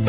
अॼु 0.00 0.06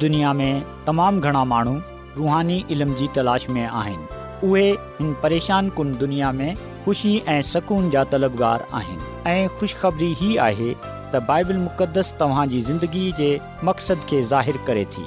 दुनिया 0.00 0.32
में 0.32 0.62
तमामु 0.86 1.20
घणा 1.20 1.42
माण्हू 1.44 1.74
रुहानी 2.16 2.64
इल्म 2.70 2.94
जी 2.94 3.08
तलाश 3.16 3.46
में 3.50 3.64
आहिनि 3.66 4.48
उहे 4.48 4.66
हिन 4.70 5.14
परेशान 5.22 5.68
कुन 5.76 5.94
दुनिया 5.98 6.32
में 6.32 6.54
ख़ुशी 6.86 7.16
ऐं 7.28 7.40
सुकून 7.52 7.90
जा 7.90 8.04
तलबगार 8.16 8.66
आहिनि 8.80 9.30
ऐं 9.32 9.46
ख़ुशबरी 9.60 10.12
ही 10.24 10.36
आहे 10.50 10.74
त 11.14 11.22
बाइबल 11.32 11.56
मुक़द्दस 11.68 12.12
तव्हांजी 12.20 12.60
ज़िंदगी 12.72 13.10
जे 13.18 13.30
मक़सदु 13.64 14.06
खे 14.10 14.22
ज़ाहिरु 14.34 14.64
करे 14.66 14.84
थी 14.96 15.06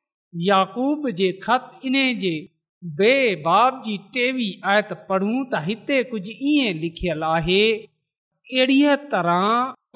Yakub 0.39 1.09
जे 1.19 1.31
ख़त 1.43 1.79
इन 1.85 1.93
जे 2.19 2.29
बेबाब 2.99 3.81
जी 3.85 3.97
टेवी 4.13 4.45
आयत 4.73 4.91
पढ़ूं 5.09 5.33
त 5.51 5.61
हिते 5.65 5.97
कुझु 6.11 6.33
ईअं 6.51 6.77
लिखियलु 6.83 7.25
आहे 7.29 7.65
अहिड़ीअ 7.73 8.95
तरह 9.11 9.43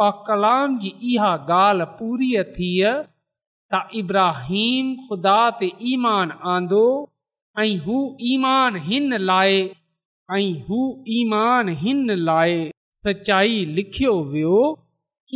पा 0.02 0.10
कलाम 0.28 0.76
जी 0.84 0.92
इहा 1.12 1.32
ॻाल्हि 1.62 1.88
पूरी 2.02 2.32
थी 2.58 2.70
त 3.72 3.82
इब्राहिम 4.04 4.92
ख़ुदा 5.08 5.38
ते 5.64 5.72
ईमान 5.94 6.36
आंदो 6.56 6.84
ऐं 7.64 7.72
हू 7.88 7.98
ईमान 8.34 8.80
हिन 8.92 9.18
लाइ 9.32 9.58
ऐं 10.40 10.46
हू 10.70 10.82
ईमान 11.20 11.70
हिन 11.86 12.06
लाइ 12.30 12.60
सचाई 13.04 13.64
लिखियो 13.80 14.14
वियो 14.36 14.60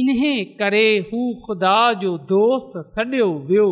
इन्हे 0.04 0.34
करे 0.62 0.88
हू 1.12 1.28
ख़ुदा 1.46 1.78
जो 2.06 2.18
दोस्त 2.36 2.80
सडि॒यो 2.96 3.34
वियो 3.52 3.68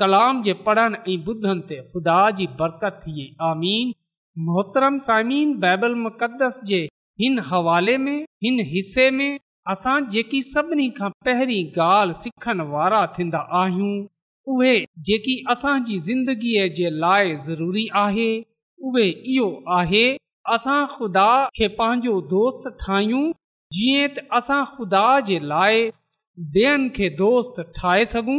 कलाम 0.00 0.42
जे 0.42 0.52
पढ़ण 0.66 0.94
ऐं 1.12 1.16
ॿुधनि 1.28 1.60
ते 1.68 1.80
ख़ुदा 1.92 2.18
जी 2.40 2.46
थिए 2.60 3.26
आमीन 3.50 3.92
मोहतरम 4.46 4.98
सामीन 5.08 5.54
बाइबल 5.60 5.94
मुक़दस 6.04 6.60
जे 6.70 6.78
हिन 7.20 7.38
हवाले 7.50 7.96
में 8.04 8.18
हिन 8.44 8.60
हिसे 8.72 9.10
में 9.18 9.30
असां 9.72 9.98
जेकी 10.14 10.40
सभिनी 10.48 10.88
खां 10.98 11.08
पहिरीं 11.28 11.64
ॻाल्हि 11.84 12.20
सिखण 12.22 12.60
वारा 12.72 13.06
थींदा 13.18 13.38
आहियूं 13.62 13.94
उहे 14.56 14.74
जेकी 15.08 15.34
असांजी 15.54 15.96
ज़िंदगीअ 16.08 16.66
जे 16.80 16.90
लाइ 17.04 17.34
ज़रूरी 17.46 17.86
आहे 18.04 18.28
उहे 18.90 19.06
इहो 19.36 19.48
आहे 19.78 20.04
असां 20.56 20.78
खुदा 20.96 21.28
खे 21.56 21.68
पंहिंजो 21.80 22.20
दोस्त 22.34 22.68
ठाहियूं 22.84 23.24
जीअं 23.78 24.12
त 24.18 24.26
असां 24.40 24.60
ख़ुदा 24.74 25.06
जे 25.30 25.38
लाइ 25.54 25.82
ॿियनि 26.58 26.88
खे 26.98 27.08
दोस्त 27.22 27.60
ठाहे 27.80 28.04
सघूं 28.12 28.38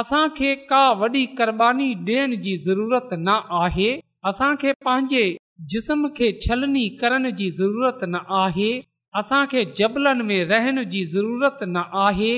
असां 0.00 0.20
खे 0.36 0.50
का 0.68 0.82
वॾी 1.00 1.22
क़रबानी 1.38 1.86
ॾियण 2.04 2.34
जी 2.44 2.52
ज़रूरत 2.66 3.08
न 3.16 3.34
आहे 3.62 3.88
असां 4.28 4.46
खे 4.60 4.70
पंहिंजे 4.84 5.24
जिस्म 5.72 6.08
खे 6.18 6.28
छलनी 6.44 6.84
करण 7.02 7.26
जी 7.40 7.48
ज़रूरत 7.58 8.04
न 8.12 8.20
आहे 8.40 8.68
असां 9.20 9.40
जबलनि 9.80 10.24
में 10.30 10.38
रहण 10.52 10.80
जी 10.94 11.02
न 11.72 11.82
आहे 12.04 12.30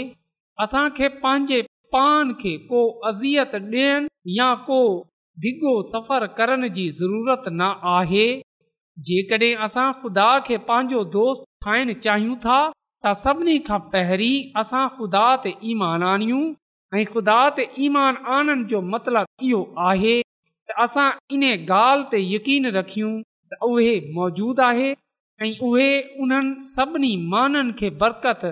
असां 0.65 0.83
पंहिंजे 1.03 1.61
पान 1.97 2.33
खे 2.43 2.55
को 2.73 2.81
अज़ियत 3.11 3.55
ॾियनि 3.55 4.37
या 4.39 4.49
को 4.71 4.81
भिगो 5.45 5.75
सफ़र 5.93 6.27
करण 6.41 6.67
जी 6.79 6.89
ज़रूरत 6.99 7.45
न 7.61 7.71
आहे 7.99 8.27
जेकॾहिं 9.11 9.55
असां 9.69 9.87
ख़ुदा 10.01 10.27
खे 10.49 10.57
पंहिंजो 10.73 11.05
दोस्त 11.19 11.49
ठाहिण 11.69 11.93
चाहियूं 12.09 12.37
था 12.49 12.59
त 12.71 13.13
सभिनी 13.25 13.57
खां 13.71 13.81
पहिरीं 13.95 14.37
असां 14.65 14.85
ख़ुदा 14.99 15.27
ते 15.47 15.57
ईमान 15.73 16.03
ईमानियूं 16.05 16.45
ऐं 16.99 17.05
ख़ुदा 17.13 17.39
ते 17.57 17.63
ईमान 17.85 18.17
आनंद 18.39 18.67
जो 18.71 18.81
मतिलब 18.95 19.27
इहो 19.49 19.61
आहे 19.91 20.15
त 20.71 20.75
असां 20.85 21.07
इन 21.37 21.43
ॻाल्हि 21.69 22.05
ते 22.13 22.19
यकीन 22.35 22.67
रखियूं 22.77 23.13
त 23.53 23.59
उहे 23.71 23.95
मौजूद 24.19 24.61
आहे 24.71 24.91
ऐं 25.47 25.51
उहे 25.69 25.89
उन्हनि 26.25 26.67
सभिनी 26.75 27.13
खे 27.81 27.91
बरकत 28.03 28.45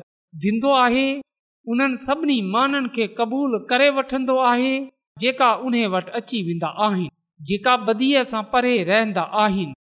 उन्हनि 0.53 2.03
सभिनी 2.07 2.41
माननि 2.55 2.89
खे 2.95 3.07
क़बूल 3.19 3.59
करे 3.71 3.89
वठंदो 3.99 4.37
आहे 4.53 4.73
जेका 5.25 5.53
उन 5.67 5.75
वटि 5.95 6.11
अची 6.21 6.43
वेंदा 6.49 6.69
आहिनि 6.87 7.11
जेका 7.51 7.77
बदीअ 7.89 8.23
सां 8.33 8.43
परे 8.55 8.75
रहंदा 8.93 9.23
आहिनि 9.45 9.75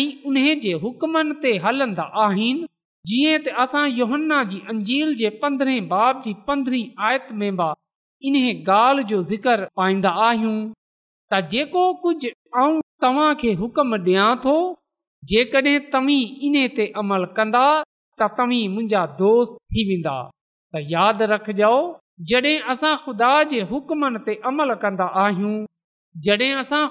ऐं 0.00 0.04
उन्हनि 0.32 0.54
जे 0.66 0.72
हुकमनि 0.84 1.34
ते 1.46 1.54
हलंदा 1.66 2.04
आहिनि 2.26 2.66
जीअं 3.12 3.38
त 3.46 3.58
असां 3.66 3.84
योहन्ना 4.00 4.42
जी 4.50 4.58
अंजील 4.74 5.14
जे 5.22 5.30
पंद्रहें 5.44 5.86
बाब 5.96 6.20
जी 6.28 6.34
पंद्रहीं 6.50 6.84
आयत 7.10 7.32
में 7.42 7.48
इन्हें 8.24 8.64
ॻाल्हि 8.72 9.04
जो 9.10 9.22
ज़िक्र 9.30 9.64
पाईंदा 9.76 10.10
आहियूं 10.28 10.54
त 11.32 11.40
जेको 11.52 11.84
कुझु 12.02 12.28
तव्हांखे 13.04 13.52
हुकम 13.60 13.94
ॾियां 13.94 14.26
थो 14.44 14.52
जेकॾहिं 15.30 15.78
तव्हीं 15.92 16.20
इन 16.48 16.56
ते 16.76 16.86
अमल 17.02 17.24
कंदा 17.38 17.64
त 18.20 18.28
तव्हीं 18.38 18.68
मुंहिंजा 18.74 19.02
दोस्त 19.22 19.56
थी 19.74 19.84
वेंदा 19.88 20.14
त 20.74 20.82
यादि 20.92 21.26
रखजो 21.32 21.72
जॾहिं 22.32 22.58
असां 22.74 22.94
ख़ुदा 23.04 23.30
जे 23.54 23.60
हुक्मनि 23.72 24.22
ते 24.26 24.34
अमल 24.52 24.74
कंदा 24.84 25.06
आहियूं 25.22 25.54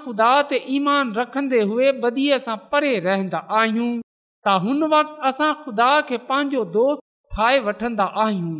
ख़ुदा 0.03 0.31
ते 0.51 0.59
ईमान 0.75 1.13
रखंदे 1.19 1.61
हुए 1.71 1.91
सां 2.47 2.57
परे 2.71 2.93
रहंदा 3.07 3.41
आहियूं 3.61 3.89
त 4.47 4.57
हुन 4.65 4.83
वक़्तु 4.95 5.27
असां 5.31 5.51
ख़ुदा 5.63 5.89
खे 6.11 6.17
पंहिंजो 6.33 6.65
दोस्त 6.77 7.03
ठाहे 7.35 7.59
वठंदा 7.69 8.05
आहियूं 8.25 8.59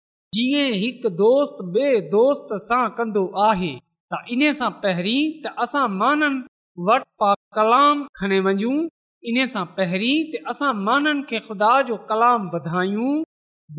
जीअं 0.35 0.67
हिकु 0.81 1.09
दोस्त 1.19 1.57
दोस्त 2.11 2.51
सां 2.65 2.83
कंदो 2.97 3.21
आहे 3.47 3.71
त 4.13 4.19
इन 4.35 4.41
सां 4.59 4.69
पहिरीं 4.83 5.23
त 5.43 5.51
असां 5.63 6.97
कलाम 7.57 8.03
खणे 8.19 8.37
वञू 8.45 8.71
इन 9.31 9.39
सां 9.53 9.63
पहिरीं 9.79 11.15
खे 11.31 11.39
ख़ुदा 11.47 11.71
जो 11.89 11.97
कलाम 12.13 12.47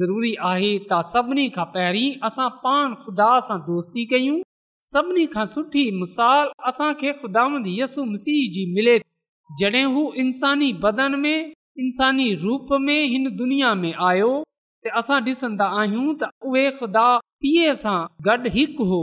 ज़रूरी 0.00 0.34
आहे 0.50 0.68
त 0.90 0.98
सभिनी 1.12 1.48
खां 1.56 1.64
पहिरीं 1.78 2.12
असां 2.30 2.50
पाण 2.66 2.94
ख़ुदा 3.06 3.30
सां 3.48 3.58
दोस्ती 3.70 4.04
कयूं 4.12 4.36
सभिनी 4.92 5.26
खां 5.36 5.46
सुठी 5.56 5.86
मिसाल 6.02 6.52
असांखे 6.72 7.12
ख़ुदा 7.24 7.48
यसु 7.80 8.04
मसीह 8.12 8.40
जी 8.58 8.66
मिले 8.76 8.98
जॾहिं 9.62 9.86
हू 9.96 10.04
इंसानी 10.26 10.72
बदन 10.86 11.18
में 11.26 11.36
इंसानी 11.40 12.32
रूप 12.46 12.76
में 12.88 12.98
हिन 13.16 13.34
दुनिया 13.42 13.74
में 13.84 13.92
आयो 14.12 14.32
असां 14.98 15.16
डि॒संदा 15.24 15.66
आहियूं 15.80 16.14
त 16.22 16.28
उहो 16.46 16.62
ख़ुदा 16.78 17.02
पीऐ 17.42 17.74
सां 17.82 17.98
गॾु 18.28 18.50
हिकु 18.56 18.84
हो 18.92 19.00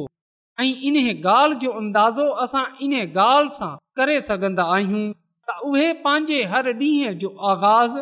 ऐं 0.64 0.72
इन 0.88 0.98
ॻाल्हि 1.12 1.60
जो 1.62 1.72
अंदाज़ो 1.82 2.26
असां 2.46 2.64
इन्हे 2.88 3.06
ॻाल्हि 3.14 3.54
सां 3.58 3.70
करे 4.00 4.20
सघंदा 4.28 4.64
आहियूं 4.76 5.06
त 5.50 5.56
उहे 5.70 5.88
पंहिंजे 6.08 6.42
हर 6.54 6.72
ॾींहं 6.82 7.18
जो 7.24 7.30
आगाज़ 7.52 7.98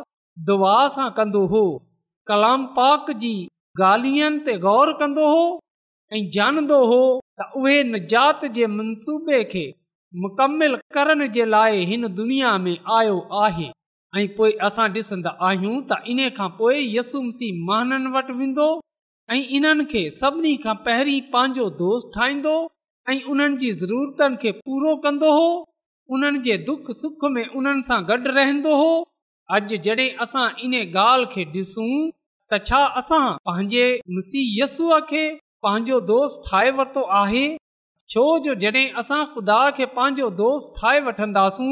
दुआ 0.50 0.76
सां 0.96 1.10
कंदो 1.20 1.46
हो 1.54 1.64
कलाम 2.32 2.66
पाक 2.80 3.12
जी 3.26 3.36
ॻाल्हियुनि 3.82 4.44
ते 4.50 4.58
गौर 4.66 4.94
कंदो 5.04 5.28
हो 5.34 5.46
ऐं 6.14 6.22
हो 6.36 7.02
त 7.40 7.52
उहे 7.62 7.82
निजात 7.94 8.46
जे 8.58 8.68
मनसूबे 8.80 9.44
खे 9.54 9.66
मुकमिल 10.26 10.76
करण 10.98 11.28
जे 11.38 11.46
लाइ 11.56 11.86
हिन 11.94 12.08
दुनिया 12.22 12.58
में 12.68 12.76
आयो 13.02 13.18
आहे 13.44 13.72
ऐं 14.18 14.28
पोइ 14.38 14.52
असां 14.68 14.86
ॾिसंदा 14.96 15.32
आहियूं 15.48 15.76
त 15.90 15.98
इन 16.12 16.20
खां 16.38 16.50
पोइ 16.60 16.76
यस्सू 16.98 17.20
मिसी 17.28 17.48
महननि 17.70 18.10
वटि 18.14 18.34
वेंदो 18.42 18.68
ऐं 19.34 19.42
इन्हनि 19.58 19.86
खे 19.92 20.02
सभिनी 20.20 20.54
खां 20.64 20.76
पहिरीं 20.86 21.20
पंहिंजो 21.34 21.66
दोस्त 21.82 22.08
ठाहींदो 22.18 22.54
ऐं 23.12 23.18
उन्हनि 23.34 23.58
जी 23.64 23.72
ज़रूरतनि 23.82 24.40
खे 24.44 24.52
पूरो 24.64 24.96
कंदो 25.04 25.30
हो 25.40 25.50
उन्हनि 26.18 26.40
जे 26.48 26.56
दुख 26.70 26.90
सुख 27.02 27.26
में 27.36 27.44
उन्हनि 27.62 27.88
सां 27.92 28.00
गॾु 28.12 28.18
रहंदो 28.40 28.76
हो 28.84 28.90
अॼु 29.58 29.80
जॾहिं 29.88 30.10
असां 30.28 30.46
इन 30.68 30.74
ॻाल्हि 30.86 31.28
खे 31.36 31.46
ॾिसूं 31.58 31.90
त 31.90 32.62
छा 32.70 32.82
असां 33.02 33.24
पंहिंजे 33.52 33.84
मुसी 34.18 34.42
यसूअ 34.62 35.00
खे 35.12 35.24
पंहिंजो 35.68 36.00
दोस्त 36.14 36.42
ठाहे 36.50 36.72
वरितो 36.80 37.06
आहे 37.22 37.46
छो 38.16 38.26
जो 38.48 38.54
जॾहिं 38.66 38.88
असां 39.04 39.22
ख़ुदा 39.36 39.60
खे 39.82 39.86
पंहिंजो 40.00 40.30
दोस्त 40.42 40.74
ठाहे 40.82 41.02
वठंदासूं 41.10 41.72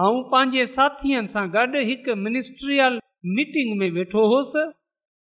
आऊं 0.00 0.20
पंहिंजे 0.32 0.64
साथीअ 0.72 1.20
सां 1.30 1.40
गॾु 1.54 1.80
हिकु 1.86 2.14
मिनिस्ट्रियल 2.26 2.94
मीटिंग 3.38 3.70
में 3.80 3.88
वेठो 3.96 4.22
हुअसि 4.32 4.60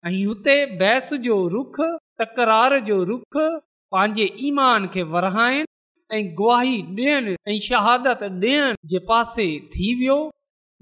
ऐं 0.10 0.12
हुते 0.26 0.54
बहस 0.82 1.10
जो 1.26 1.38
रुख 1.56 1.80
तक़रार 2.22 2.76
जो 2.90 3.00
रुख 3.10 3.38
पंहिंजे 3.96 4.28
ईमान 4.50 4.86
खे 4.94 5.04
वराइनि 5.16 5.66
ऐं 6.18 6.22
गुवाही 6.38 6.78
ॾियनि 7.00 7.34
ऐं 7.54 7.58
शहादत 7.70 8.24
ॾियण 8.30 8.78
जे 8.94 9.00
पासे 9.10 9.48
थी 9.74 9.90
वियो 10.04 10.16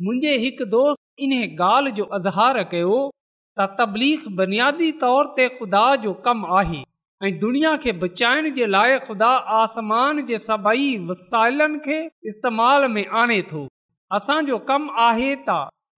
मुंहिंजे 0.10 0.36
हिकु 0.46 0.70
दोस्त 0.76 1.26
इन्हे 1.30 1.42
ॻाल्हि 1.70 1.96
जो 2.02 2.06
अज़हार 2.20 2.62
कयो 2.76 3.02
त 3.62 3.70
तबलीख 3.82 4.28
बुनियादी 4.44 4.92
तौर 5.06 5.34
ते 5.42 5.50
ख़ुदा 5.56 5.84
जो 6.06 6.14
कमु 6.30 6.54
आहे 6.60 6.84
ऐं 7.24 7.32
दुनिया 7.46 7.74
खे 7.88 7.98
बचाइण 8.06 8.54
जे 8.62 8.70
लाइ 8.78 9.00
खुदा 9.10 9.32
आसमान 9.64 10.26
जे 10.32 10.42
सभई 10.48 10.88
वसाइलनि 11.10 11.84
खे 11.90 12.00
इस्तेमाल 12.34 12.88
में 12.98 13.06
आणे 13.24 13.42
थो 13.52 13.66
असांजो 14.16 14.58
कमु 14.68 14.92
आहे 15.08 15.34
त 15.48 15.50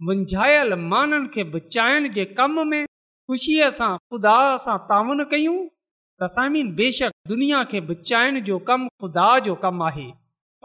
मुंझायल 0.05 0.73
माननि 0.93 1.27
खे 1.33 1.43
बचाइण 1.51 2.11
जे 2.15 2.23
कम 2.39 2.57
में 2.71 2.83
खु़शीअ 3.27 3.69
सां 3.79 3.91
खुदा 4.13 4.33
सां 4.63 4.75
तावन 4.89 5.23
कयूं 5.33 5.59
त 6.23 6.47
बेशक 6.79 7.11
दुनिया 7.31 7.63
खे 7.71 7.79
बचाइण 7.91 8.39
जो 8.49 8.57
कमु 8.69 8.87
ख़ुदा 9.03 9.27
जो 9.45 9.55
कमु 9.63 9.83
आहे 9.89 10.09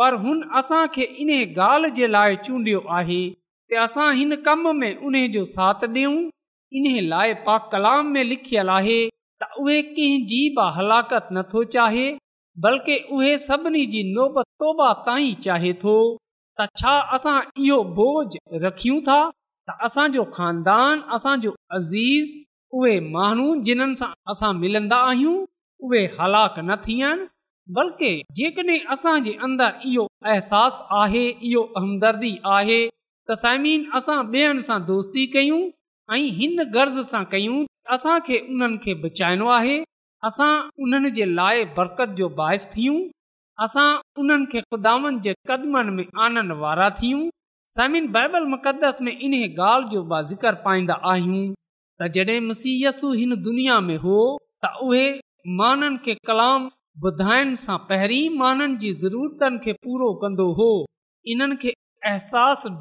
पर 0.00 0.14
हुन 0.24 0.40
असां 0.62 0.80
खे 0.96 1.04
ॻाल्हि 1.26 1.92
जे 2.00 2.08
लाइ 2.16 2.36
चूंडियो 2.48 2.80
आहे 2.98 3.20
की 3.68 3.76
असां 3.84 4.08
हिन 4.22 4.34
कम 4.48 4.66
में 4.80 4.90
उन 5.10 5.14
जो 5.36 5.44
साथ 5.54 5.86
ॾेऊ 5.98 6.18
इन्हे 6.78 7.00
लाइ 7.12 7.34
पा 7.46 7.56
कलाम 7.74 8.10
में 8.16 8.22
लिखियल 8.32 8.68
आहे 8.78 8.98
त 9.42 9.52
उहे 9.62 9.80
कंहिंजी 9.94 10.42
बि 10.58 10.66
हलाकत 10.80 11.28
नथो 11.38 11.64
चाहे 11.76 12.06
बल्कि 12.66 12.98
उहे 13.16 13.36
सभिनी 13.48 13.86
जी 13.94 14.02
नौबत 14.18 14.46
तौबा 14.64 14.92
ताईं 15.08 15.34
चाहे 15.48 15.72
थो 15.86 15.96
त 16.58 16.64
छा 16.80 16.92
असां 17.14 17.36
इहो 17.62 17.78
बोझ 17.96 18.60
रखियूं 18.64 19.00
था 19.06 19.16
त 19.68 19.72
असांजो 19.86 20.22
खानदान 20.36 21.00
असांजो 21.16 21.50
अज़ीज़ 21.76 22.30
उहे 22.78 22.94
माण्हू 23.16 23.46
जिन्हनि 23.68 23.94
सां 24.00 24.10
असां 24.32 24.52
मिलंदा 24.62 24.96
आहियूं 25.08 25.34
उहे 25.86 26.02
हलाक 26.20 26.54
न 26.68 26.76
थिया 26.86 27.10
बल्कि 27.78 28.10
जेकॾहिं 28.40 28.78
असां 28.94 29.14
अंदरि 29.46 29.90
इहो 29.92 30.04
अहसासु 30.30 30.84
आहे 31.00 31.24
इहो 31.50 31.62
हमदर्दी 31.80 32.32
आहे 32.56 32.80
त 33.28 33.38
साइमिन 33.42 33.84
असां 34.00 34.18
ॿियनि 34.34 34.66
सां 34.70 34.78
दोस्ती 34.92 35.26
कयूं 35.36 35.62
ऐं 36.16 36.22
हिन 36.40 36.56
गर्ज़ 36.76 37.00
सां 37.10 37.24
कयूं 37.34 37.58
असां 37.98 38.16
उन्हनि 38.52 38.82
खे 38.86 38.94
बचाइणो 39.04 39.48
आहे 39.58 39.78
असां 40.30 40.50
उन्हनि 40.86 41.10
जे 41.20 41.24
लाइ 41.40 41.64
बरकत 41.80 42.16
जो 42.22 42.28
बाहिस 42.42 42.64
थियूं 42.76 42.98
असां 43.64 43.88
उन्हनि 44.20 44.46
खे 44.52 44.60
गुदानि 44.72 45.10
जे 45.26 45.32
कदमनि 45.50 45.92
में 45.98 46.06
आनण 46.24 46.50
वारा 46.62 46.88
थियूं 46.98 47.20
समिन 47.74 48.08
बाइबल 48.16 48.44
में 48.52 49.12
इन्हे 49.12 49.48
ॻाल्हि 49.66 49.88
जो 49.92 50.02
बा 50.10 50.18
ज़िक्र 50.30 50.52
पाईंदा 50.66 50.94
आहियूं 51.12 51.54
तॾहिं 52.02 52.40
मसीयस 52.48 53.00
हिन 53.20 53.34
दुनिया 53.46 53.78
में 53.86 53.96
हो 54.04 54.18
त 54.64 54.72
उहे 54.88 55.06
माननि 55.60 55.98
खे 56.04 56.14
कलाम 56.32 56.68
ॿुधाइण 57.06 57.54
सां 57.64 57.78
पहिरीं 57.88 58.22
माननि 58.42 58.76
जी 58.84 58.92
ज़रूरतनि 59.04 59.58
खे 59.64 59.72
पूरो 59.86 60.12
कंदो 60.24 60.46
हो 60.60 60.68
इन्हनि 61.34 61.56
खे 61.64 61.72
अहसासु 62.12 62.76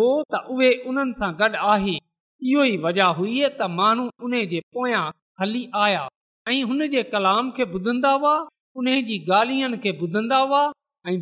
हो 0.00 0.10
त 0.34 0.44
उहे 0.56 0.72
उन्हनि 0.92 1.18
सां 1.24 1.32
गॾु 1.42 1.54
आहे 1.72 1.96
इहो 1.98 2.62
ई 2.74 2.76
वजह 2.84 3.18
हुई 3.22 3.36
त 3.58 3.70
माण्हू 3.82 4.06
उन 4.28 4.38
जे 4.54 4.62
पोयां 4.76 5.04
हली 5.42 5.64
आया 5.88 6.04
ऐं 6.52 6.62
हुन 6.72 6.88
जे 6.96 7.02
कलाम 7.16 7.50
खे 7.58 7.72
ॿुधंदा 7.78 8.12
हुआ 8.22 8.38
ॿुधंदा 8.78 10.36
हुआ 10.48 10.62
ऐं 11.08 11.20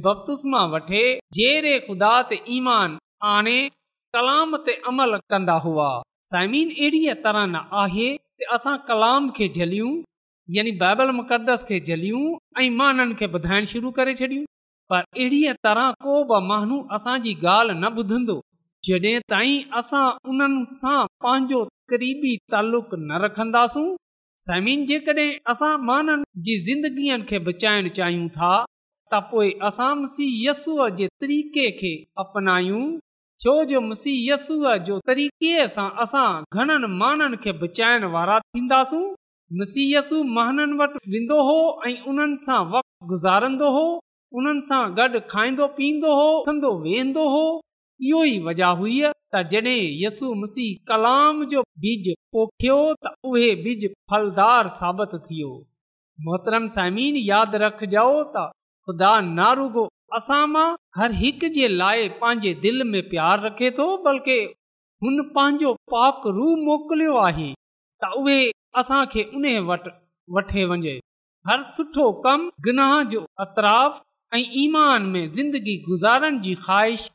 अमल 4.89 5.17
कंदा 5.33 5.53
हुआ 5.67 5.89
तरह 6.33 7.47
न 7.47 7.69
आहे 7.85 8.09
असां 8.57 8.77
कलाम 8.91 9.31
खे 9.39 9.49
झलियूं 9.49 10.69
बाइबल 10.83 11.11
मुकदस 11.21 11.65
खे 11.69 11.81
झलियूं 11.91 12.23
ऐं 12.63 12.69
मां 12.77 12.91
हिननि 12.97 13.15
खे 13.23 13.27
ॿुधाइण 13.39 13.67
शुरू 13.73 13.91
करे 13.99 14.15
छॾियूं 14.21 14.45
पर 14.93 15.03
अहिड़ीअ 15.17 15.53
तरह 15.69 15.91
को 16.05 16.15
बि 16.31 16.39
माण्हू 16.47 16.77
असांजी 16.99 17.35
ॻाल्हि 17.57 17.75
न 17.81 17.93
ॿुधंदो 18.05 18.39
जॾहिं 18.89 19.19
ताईं 19.35 19.59
उन्हनि 20.35 20.65
सां 20.83 20.99
पंहिंजो 21.27 21.63
क़रीबी 21.93 22.37
तालुक 22.53 22.95
न 23.11 23.21
रखंदासूं 23.25 23.85
असां 24.49 25.73
माननि 25.89 26.25
जी 26.45 26.55
ज़िंदगीअ 26.67 27.17
खे 27.29 27.39
बचाइण 27.47 27.89
चाहियूं 27.99 28.29
था 28.37 28.53
त 29.13 29.13
पोइ 29.31 29.49
असां 29.69 29.91
मुसीयसूअ 30.01 30.87
जे 31.01 31.07
तरीक़े 31.25 31.67
खे 31.81 31.91
अपनायूं 32.25 32.85
छो 33.45 33.55
जो 33.73 33.81
मुसीयसूअ 33.89 34.77
जो 34.89 34.97
तरीक़े 35.11 35.67
सां 35.75 35.89
असां 36.05 36.29
घणनि 36.59 36.89
माननि 37.03 37.37
खे 37.45 37.53
बचाइण 37.65 38.05
वारा 38.17 38.39
थींदासूं 38.57 39.05
मुसीयसु 39.61 40.23
महाननि 40.35 40.77
वटि 40.81 40.99
वेंदो 41.13 41.39
हो 41.49 41.59
ऐं 41.91 41.97
उन्हनि 42.11 42.37
सां 42.47 42.61
वक़्तु 42.75 43.07
गुज़ारंदो 43.13 43.69
हो 43.77 43.87
उन्हनि 44.39 44.67
सां 44.71 44.83
गॾु 44.99 45.21
खाईंदो 45.35 45.67
पीअंदो 45.77 46.15
हो 46.21 46.29
उथंदो 46.41 46.71
वेहंदो 46.87 47.25
हो 47.35 47.45
इहो 48.09 48.23
ई 48.25 48.39
वजह 48.45 48.79
हुई 48.83 48.99
तॾहिं 49.35 49.81
यसू 50.03 50.33
मुसी 50.43 50.67
कलाम 50.91 51.43
जो 51.55 51.63
बिज 51.85 52.07
पोखियो 52.37 52.77
त 53.03 53.13
उहे 53.31 53.49
बिज 53.67 53.83
फलदार 54.13 54.69
साबित 54.79 55.13
थियो 55.27 55.51
मोहतरम 56.29 56.69
सामीन 56.77 57.19
यादि 57.31 57.61
रखजो 57.65 58.05
तारूगो 58.37 59.85
असां 60.21 60.41
मां 60.55 60.65
हर 61.01 61.13
हिकु 61.25 61.51
जे 61.59 61.69
लाइ 61.83 62.09
पंहिंजे 62.25 62.55
दिलि 62.65 62.89
में 62.95 63.03
प्यार 63.13 63.45
रखे 63.49 63.71
थो 63.81 63.87
बल्कि 64.09 64.39
हुन 65.05 65.23
पंहिंजो 65.37 65.75
पाप 65.97 66.27
रू 66.39 66.49
मोकिलियो 66.71 67.21
आहे 67.27 67.51
त 67.55 68.13
उहे 68.23 68.41
असां 68.83 69.03
उन 69.29 69.49
वटि 69.71 69.95
वठे 70.39 70.65
वञे 70.73 70.97
हर 71.51 71.63
सुठो 71.77 72.11
कम 72.25 72.51
गनाह 72.69 72.97
जो 73.15 73.25
अतराफ़ 73.47 73.95
ऐं 74.39 74.43
ईमान 74.65 75.07
में 75.13 75.23
ज़िंदगी 75.39 75.75
गुज़ारण 75.87 76.41
जी 76.43 76.55
ख़्वाहिश 76.67 77.09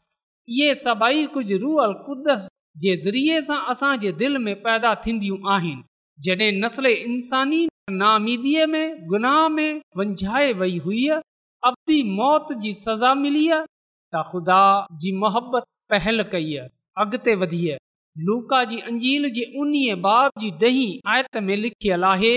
इहे 0.50 0.74
सभई 0.76 1.26
कुझु 1.34 1.58
रूअल 1.62 1.94
कुदस 2.06 2.48
जे 2.82 2.96
ज़रिए 3.04 3.40
सां 3.42 3.58
असांजे 3.72 4.12
दिलि 4.20 4.38
में 4.46 4.56
पैदा 4.64 4.94
थींदियूं 5.06 5.38
आहिनि 5.54 5.84
जड॒हिं 6.26 6.52
नसल 6.64 6.86
इंसानी 6.88 7.62
नामीदीअ 7.92 8.66
में 8.74 9.06
गुनाह 9.10 9.48
में 9.58 9.80
वंझाए 9.98 10.52
वई 10.62 10.78
हुई 10.86 11.10
मौत 12.18 12.52
जी 12.62 12.74
सज़ा 12.86 13.14
मिली 13.22 13.46
त 13.52 14.22
ख़ुदा 14.32 14.62
जी 15.02 15.12
मोहबत 15.20 15.64
पहल 15.90 16.24
कई 16.32 16.56
आहे 16.58 16.70
अॻिते 17.04 17.36
वधी 17.46 17.64
लूका 18.28 18.64
जी 18.72 18.78
अंजील 18.90 19.30
जे 19.38 19.44
उन्हीअ 19.62 19.96
बाब 20.04 20.32
जी 20.42 20.52
डही 20.64 20.86
आयत 21.14 21.38
में 21.48 21.56
लिखियलु 21.64 22.08
आहे 22.12 22.36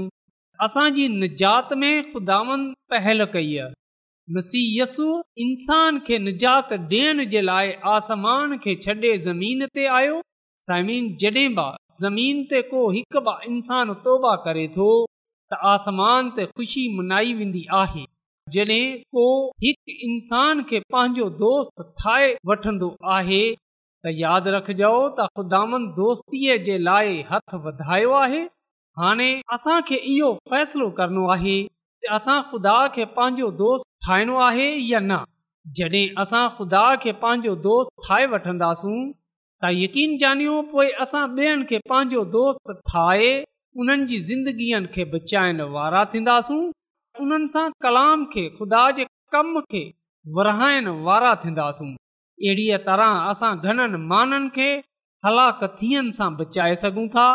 असांजी 0.70 1.08
निजात 1.26 1.74
में 1.84 1.94
ख़ुदान 2.14 2.70
पहल 2.96 3.26
कई 3.38 3.58
आहे 3.68 3.80
नसीयसु 4.30 5.06
इंसान 5.44 5.98
खे 6.08 6.18
निजात 6.24 6.72
ॾियण 6.74 7.26
जे 7.30 7.42
लाइ 7.42 7.72
आसमान 7.94 8.58
खे 8.66 8.74
छॾे 8.86 9.14
ज़मीन 9.28 9.66
ते 9.78 9.86
आयो 10.00 10.20
समीन 10.68 11.08
ज़मीन 12.02 12.44
ते 12.52 12.62
को 12.74 12.84
हिकु 12.98 13.20
ॿ 13.30 13.42
इंसानु 13.54 13.94
तौबा 14.06 14.36
करे 14.46 14.68
थो 14.78 14.90
त 15.06 15.60
आसमान 15.74 16.30
ते 16.38 16.46
ख़ुशी 16.58 16.84
मनाई 16.98 17.34
वेंदी 17.40 17.64
आहे 17.82 18.04
जॾहिं 18.58 18.86
को 19.18 19.26
हिकु 19.66 19.98
इंसान 20.10 20.62
खे 20.72 20.80
पंहिंजो 20.96 21.30
दोस्त 21.42 21.86
ठाहे 22.04 22.30
वठंदो 22.54 22.92
आहे 23.18 23.42
त 23.58 24.18
यादि 24.22 24.54
रखजो 24.58 24.94
त 25.04 25.30
ख़ुदान 25.38 25.92
दोस्तीअ 26.02 26.60
जे 26.70 26.78
लाइ 26.90 27.18
हथ 27.32 27.58
वधायो 27.68 28.14
आहे 28.24 28.46
हाणे 29.02 29.32
असांखे 29.58 30.02
इहो 30.16 30.32
फ़ैसिलो 30.54 30.90
करणो 31.02 31.28
आहे 31.38 31.58
असां 32.20 32.42
ख़ुदा 32.54 32.78
खे 32.98 33.06
पंहिंजो 33.18 33.50
दोस्त 33.64 33.90
ठाहिणो 34.06 34.38
आहे 34.44 34.68
या 34.90 35.00
न 35.00 35.18
जॾहिं 35.78 36.22
असां 36.22 36.48
ख़ुदा 36.58 36.84
खे 37.02 37.12
पंहिंजो 37.24 37.56
दोस्त 37.66 37.92
ठाहे 38.06 38.26
वठंदासूं 38.34 39.00
त 39.64 39.70
यकीन 39.82 40.16
ॼानियो 40.22 40.62
पोइ 40.72 40.88
असां 41.04 41.22
ॿियनि 41.38 41.66
खे 41.70 41.78
पंहिंजो 41.90 42.24
दोस्त 42.36 42.72
ठाहे 42.92 43.30
उन्हनि 43.82 44.06
जी 44.12 44.18
ज़िंदगीअ 44.30 44.80
खे 44.96 45.04
बचाइण 45.14 45.60
वारा 45.76 46.04
थींदासूं 46.14 46.62
उन्हनि 47.26 47.48
सां 47.54 47.68
कलाम 47.86 48.24
खे 48.34 48.48
ख़ुदा 48.58 48.82
जे 49.00 49.06
कम 49.36 49.60
खे 49.74 49.84
विराइण 50.40 50.88
वारा 51.10 51.34
थींदासूं 51.46 51.92
अहिड़ीअ 51.94 52.78
तरह 52.90 53.30
असां 53.34 53.54
घणनि 53.70 54.00
माननि 54.14 54.50
खे 54.58 54.70
हलाक 55.28 55.60
थियनि 55.82 56.16
सां 56.22 56.32
बचाए 56.42 56.74
सघूं 56.86 57.08
था 57.18 57.28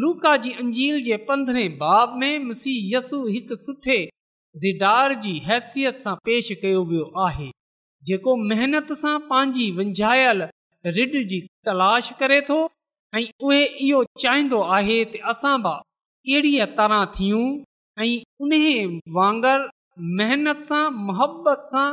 लूका 0.00 0.36
जी 0.46 0.50
अंजील 0.64 0.96
जे 1.10 1.16
पंद्रहें 1.32 1.68
बाब 1.84 2.16
में 2.24 2.32
मसी 2.48 2.72
हिकु 3.36 3.56
सुठे 3.68 4.00
दीदार 4.58 5.14
जी 5.24 5.36
हैसियत 5.46 5.98
सां 6.04 6.12
पेश 6.28 6.46
कयो 6.62 6.84
वियो 6.84 7.04
आहे 7.24 7.48
जेको 8.08 8.34
महिनत 8.48 8.88
सां 9.00 9.12
पंहिंजी 9.28 9.70
वंझायल 9.76 10.42
रिड 10.96 11.12
जी 11.32 11.38
तलाश 11.66 12.08
करे 12.22 12.40
थो 12.48 12.56
ऐं 13.18 13.22
उहे 13.44 13.60
इहो 13.88 14.02
चाहींदो 14.22 14.60
आहे 14.78 14.96
त 15.12 15.20
असां 15.34 15.54
बि 15.66 15.76
अहिड़ीअ 15.76 16.66
तरह 16.80 17.04
थियूं 17.18 17.44
ऐं 18.02 18.10
उन 18.46 18.56
वांगरु 19.20 19.72
महिनत 20.22 20.66
सां 20.70 20.84
मुहबत 21.10 21.70
सां 21.76 21.86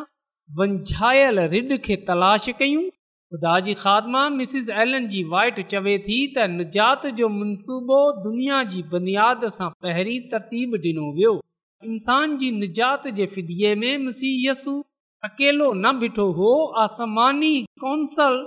वंझायल 0.61 1.39
रिड 1.55 1.77
खे 1.89 1.95
तलाश 2.11 2.49
कयूं 2.63 2.83
ख़ुदा 3.35 3.59
जी 3.67 3.73
खादमा 3.83 4.27
मिसिस 4.39 4.69
एलन 4.85 5.07
जी 5.15 5.23
वाइट 5.35 5.65
चवे 5.71 5.97
थी 6.09 6.17
त 6.37 6.47
निजात 6.59 7.05
जो 7.21 7.29
मनसूबो 7.39 8.01
दुनिया 8.29 8.63
जी 8.73 8.83
बुनियाद 8.97 9.51
सां 9.59 9.69
पहिरीं 9.87 10.19
तरतीब 10.33 10.79
ॾिनो 10.85 11.11
वियो 11.19 11.41
इंसान 11.85 12.35
जी 12.37 12.49
निजात 12.51 13.07
जे 13.15 13.25
फिदीअ 13.33 13.75
में 13.79 13.97
मसीयसु 14.05 14.83
न 15.25 15.91
ॿिठो 16.03 16.25
हो 16.33 16.49
आसमानी 16.81 17.51
कौंसल 17.81 18.37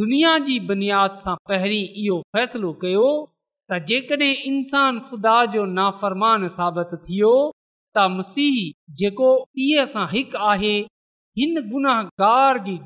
दुनिया 0.00 0.38
जी 0.46 0.58
बुनियाद 0.68 1.14
सां 1.24 1.34
पहिरीं 1.48 1.82
इहो 2.02 2.18
फ़ैसिलो 2.36 2.72
कयो 2.82 3.08
त 3.70 3.78
जेकॾहिं 3.90 4.34
इंसान 4.52 4.98
ख़ुदा 5.10 5.34
जो 5.54 5.64
नाफ़रमान 5.78 6.48
साबित 6.56 6.94
थियो 7.08 7.32
त 7.50 8.08
मसीह 8.16 8.58
जेको 9.02 9.30
पीउ 9.58 9.84
सां 9.94 10.06
हिकु 10.12 10.42
आहे 10.52 10.72
हिन 11.40 11.60
गुनाहगार 11.74 12.58
जी 12.68 12.78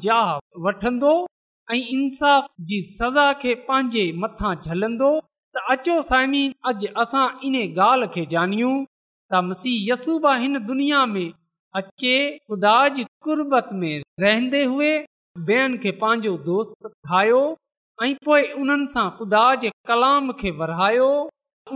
इंसाफ़ 1.80 2.46
जी 2.68 2.80
सज़ा 2.86 3.32
खे 3.42 3.54
पंहिंजे 3.68 4.06
मथां 4.24 4.54
झलंदो 4.64 5.12
त 5.56 5.66
अचो 5.76 6.00
साइमी 6.12 6.42
अॼु 6.72 6.94
असां 7.04 7.26
इन 7.50 7.54
ॻाल्हि 7.66 8.08
खे 8.16 8.24
जानियूं 8.36 8.72
मसीह 9.40 9.92
यसूबा 9.92 10.34
यसू 10.36 10.42
हिन 10.42 10.58
दुनिया 10.66 11.04
में 11.06 11.32
अचे 11.76 12.14
ख़ुदा 12.38 13.62
में 13.80 14.02
रहंदे 14.20 14.62
हुई 14.64 14.90
ॿियनि 15.38 15.78
खे 15.82 15.90
पंहिंजो 16.00 16.36
दोस्त 16.46 16.86
ठाहियो 16.86 17.38
ऐं 18.04 18.14
पोए 18.24 18.42
उन्हनि 18.62 18.86
सां 18.94 19.08
पुदा 19.18 19.44
जे 19.62 19.70
कलाम 19.88 20.32
खे 20.40 20.50
वरायो 20.58 21.08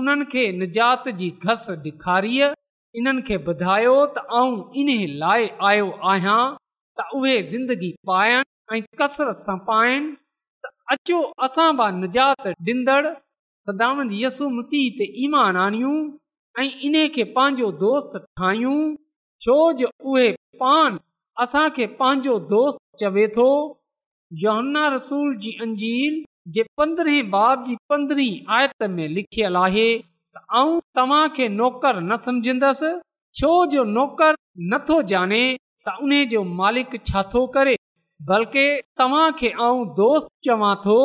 उन्हनि 0.00 0.24
खे 0.32 0.44
निजात 0.62 1.08
जी 1.20 1.28
घस 1.46 1.66
ॾेखारीअ 1.76 2.50
इन्हनि 3.00 3.22
खे 3.30 3.36
ॿुधायो 3.52 3.94
त 4.16 4.26
आऊं 4.40 4.52
इन 4.82 4.90
लाइ 5.22 5.48
आयो 5.70 5.88
आहियां 6.14 6.38
त 7.00 7.06
उहे 7.20 7.34
ज़िंदगी 7.54 7.90
पाइनि 8.12 8.76
ऐं 8.78 8.82
कसरत 9.02 9.40
सां 9.46 9.56
पाइन 9.70 10.10
अचो 10.96 11.20
असां 11.48 11.70
बि 11.80 11.88
निजात 12.04 12.52
सदामंद 12.60 14.10
यसु 14.22 14.50
मसीह 14.58 14.90
ते 14.98 15.06
ईमान 15.24 15.56
आणियूं 15.66 15.96
इन 16.64 16.94
खे 17.14 17.24
पंहिंजो 17.36 17.66
दोस्त 17.80 18.12
ठाहियूं 18.38 18.76
छो 19.46 19.54
जो 19.78 19.86
दोस्त 22.52 22.78
चवे 23.00 23.24
थो 23.36 23.48
न 24.68 24.80
समझंदसि 32.26 32.92
छो 33.40 33.52
जो 33.74 33.84
नौकर 33.98 34.32
न 34.72 34.80
ॼाणे 34.90 35.42
त 35.88 35.96
उन 36.06 36.12
जो 36.32 36.40
मालिक 36.62 36.90
छा 37.10 37.20
थो 37.34 37.42
करे 37.58 37.76
बल्कि 38.32 38.66
तव्हां 39.02 39.28
खे 39.42 39.52
दोस्त 40.00 40.28
चवां 40.48 40.72
थो 40.86 40.98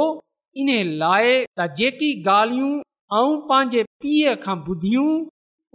इन 0.63 0.71
लाइ 1.03 1.39
जेकी 1.83 2.09
पंहिंजे 2.29 3.83
पीउ 4.01 4.37
खां 4.47 4.57
ॿुधियूं 4.69 5.09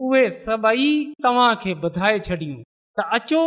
उहे 0.04 0.24
सभई 0.36 0.88
तव्हां 1.24 1.54
ॿुधाए 1.72 2.18
छॾियूं 2.28 2.56
त 2.98 3.04
अचो 3.18 3.38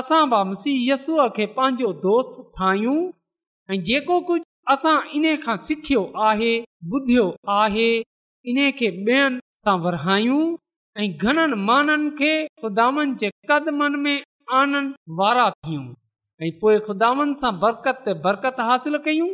असां 0.00 0.20
यस 0.66 1.06
खे 1.36 1.46
पंहिंजो 1.56 1.92
दोस्त 2.04 2.38
ठाहियूं 2.58 2.96
ऐं 3.74 3.80
जेको 3.88 4.20
कुझु 4.30 4.44
असां 4.74 4.94
इन 5.18 5.26
खां 5.42 5.56
सिखियो 5.66 6.02
आहे 6.28 6.52
ॿुधियो 6.94 7.26
आहे 7.60 7.90
इन 8.52 8.58
खे 8.78 8.88
ॿियनि 9.08 9.40
सां 9.64 9.76
विरहायूं 9.84 10.40
ऐं 11.02 11.10
घणनि 11.24 11.60
माननि 11.68 12.10
खे 12.20 12.32
ख़ुदानि 12.62 13.06
जे 13.22 13.30
कदमनि 13.50 13.98
में 14.04 14.16
आनंद 14.60 14.94
वारा 15.20 15.48
थियूं 15.58 15.84
ऐं 16.46 16.50
पोइ 16.62 16.78
ख़ुदानि 16.88 17.34
सां 17.42 17.52
बरकत 17.64 18.08
बरकत 18.28 18.60
हासिल 18.70 18.98
कयूं 19.08 19.30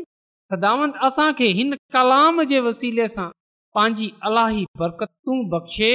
ख़ुदानि 0.52 0.92
असांखे 1.08 1.48
हिन 1.60 1.72
कलाम 1.98 2.42
जे 2.54 2.60
वसीले 2.68 3.08
सां 3.18 3.28
पंहिंजी 3.78 4.10
अलाही 4.30 4.66
बरकतूं 4.82 5.38
बख़्शे 5.56 5.94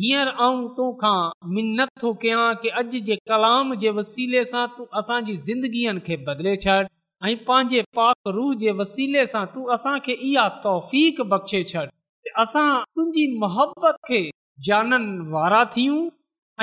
हींअर 0.00 0.28
आऊं 0.44 0.66
तोखां 0.76 1.18
मिनत 1.54 1.88
थो 2.02 2.12
कयां 2.20 2.54
की 2.60 2.68
अॼु 2.80 2.98
जे 3.08 3.16
कलाम 3.30 3.74
जे 3.82 3.90
वसीले 3.96 4.44
सां 4.50 4.66
तू 4.76 4.86
असांजी 5.00 5.34
ज़िंदगीअ 5.46 5.92
खे 6.06 6.16
बदिले 6.28 6.54
छॾ 6.64 6.76
ऐं 7.30 7.34
पंहिंजे 7.48 7.82
पाक 7.98 8.30
रूह 8.36 8.54
जे 8.62 8.70
वसीले 8.78 9.24
सां 9.32 9.44
तूं 9.56 9.64
असांखे 9.74 10.12
इहा 10.28 10.46
तौफ़ 10.64 11.20
बख़्शे 11.34 11.60
छॾ 11.72 11.84
असां 12.44 12.68
तुंहिंजी 12.94 13.26
मोहबत 13.44 13.98
खे 14.08 14.22
जाननि 14.68 15.28
वारा 15.34 15.62
थियूं 15.76 16.00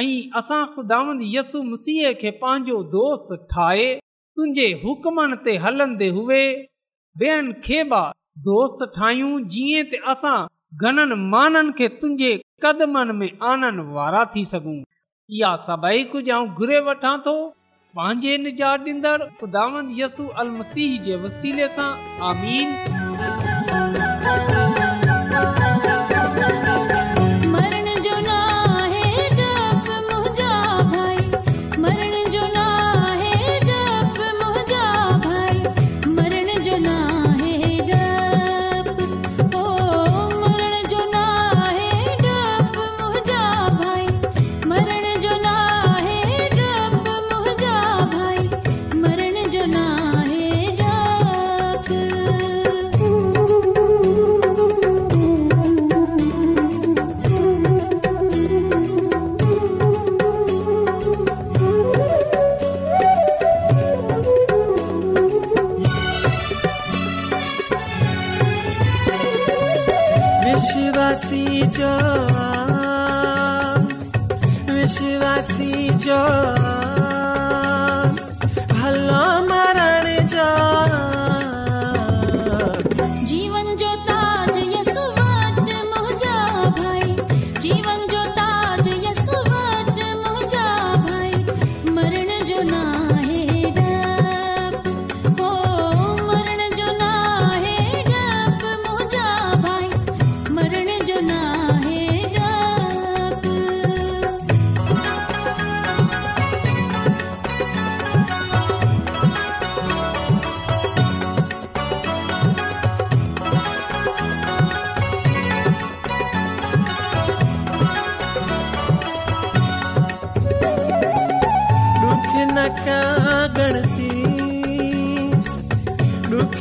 ऐं 0.02 0.10
असां 0.42 0.62
ख़ुदा 0.74 1.00
यसु 1.36 1.62
मसीह 1.70 2.12
खे 2.22 2.32
पंहिंजो 2.44 2.82
दोस्त 2.98 3.34
ठाहे 3.54 3.88
तुंहिंजे 3.96 4.68
हुकमनि 4.84 5.42
ते 5.46 5.56
हलंदे 5.68 6.10
हुए 6.18 6.42
ॿियनि 7.22 7.54
खे 7.70 7.80
बि 7.94 8.04
दोस्त 8.52 8.86
ठाहियूं 9.00 9.32
जीअं 9.54 9.88
त 9.94 10.04
असां 10.16 10.38
घणनि 10.88 11.24
माननि 11.36 11.72
खे 11.78 11.88
तुंहिंजे 12.02 12.36
कदमनि 12.64 13.14
में 13.20 13.32
आनंदा 13.52 14.24
थी 14.36 14.44
सघूं 14.52 14.76
इहा 15.38 15.56
सभुर 15.68 16.96
थो 17.28 17.36
पंहिंजे 17.98 18.38
निजातू 18.48 20.28
अल 20.44 20.60
सां 21.76 21.92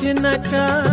In 0.08 0.16
car. 0.48 0.87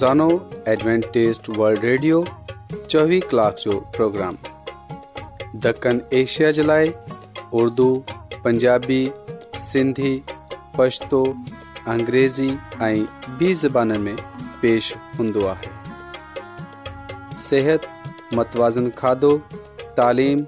ज़ोनो 0.00 0.26
Adventist 0.72 1.48
World 1.60 1.78
Radio 1.84 2.20
चोवीह 2.90 3.20
کلاک 3.30 3.58
جو 3.64 3.70
پروگرام 3.96 4.34
دکن 5.64 5.98
ایشیا 6.18 6.50
جلائے 6.58 6.86
اردو 7.60 7.88
پنجابی 8.42 9.04
سندھی 9.72 10.12
پشتو 10.76 11.22
पछतो 11.24 11.90
अंग्रेज़ी 11.94 12.46
ऐं 12.86 13.04
ॿी 13.38 13.52
ज़बान 13.62 13.94
में 14.04 14.16
पेश 14.62 14.94
हूंदो 15.18 15.42
आहे 15.50 15.72
सिहत 17.44 17.86
मतवाज़न 18.38 18.88
खाधो 19.00 19.32
तालीम 19.98 20.44